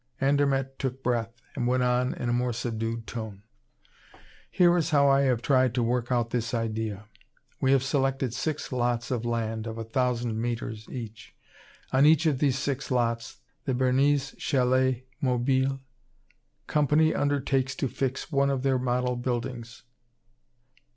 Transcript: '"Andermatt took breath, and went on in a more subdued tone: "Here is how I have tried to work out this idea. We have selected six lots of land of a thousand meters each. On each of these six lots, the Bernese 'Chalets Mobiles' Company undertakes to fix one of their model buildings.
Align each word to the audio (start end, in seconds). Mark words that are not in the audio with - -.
'"Andermatt 0.29 0.79
took 0.79 1.03
breath, 1.03 1.43
and 1.55 1.67
went 1.67 1.83
on 1.83 2.15
in 2.15 2.27
a 2.27 2.33
more 2.33 2.53
subdued 2.53 3.05
tone: 3.05 3.43
"Here 4.49 4.75
is 4.75 4.89
how 4.89 5.07
I 5.07 5.21
have 5.29 5.43
tried 5.43 5.75
to 5.75 5.83
work 5.83 6.11
out 6.11 6.31
this 6.31 6.55
idea. 6.55 7.05
We 7.61 7.71
have 7.73 7.83
selected 7.83 8.33
six 8.33 8.71
lots 8.71 9.11
of 9.11 9.25
land 9.25 9.67
of 9.67 9.77
a 9.77 9.83
thousand 9.83 10.41
meters 10.41 10.87
each. 10.89 11.35
On 11.93 12.03
each 12.07 12.25
of 12.25 12.39
these 12.39 12.57
six 12.57 12.89
lots, 12.89 13.41
the 13.65 13.75
Bernese 13.75 14.35
'Chalets 14.39 15.01
Mobiles' 15.21 15.77
Company 16.65 17.13
undertakes 17.13 17.75
to 17.75 17.87
fix 17.87 18.31
one 18.31 18.49
of 18.49 18.63
their 18.63 18.79
model 18.79 19.15
buildings. 19.15 19.83